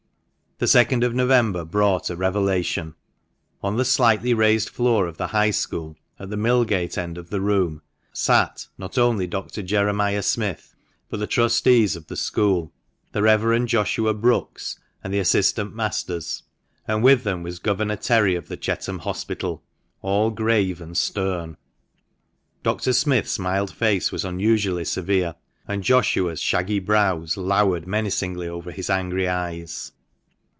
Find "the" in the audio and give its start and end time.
0.63-0.67, 3.77-3.83, 5.17-5.25, 6.29-6.35, 7.31-7.41, 11.19-11.25, 12.05-12.15, 13.11-13.23, 15.11-15.17, 18.47-18.55